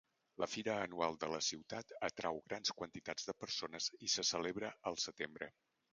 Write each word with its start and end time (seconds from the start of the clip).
La 0.43 0.45
fira 0.51 0.77
anual 0.85 1.17
de 1.23 1.27
la 1.33 1.41
ciutat 1.47 1.93
atrau 2.09 2.41
grans 2.47 2.73
quantitats 2.79 3.29
de 3.31 3.35
persones 3.45 3.91
i 4.09 4.11
se 4.15 4.29
celebra 4.31 4.73
al 4.93 4.99
setembre. 5.05 5.53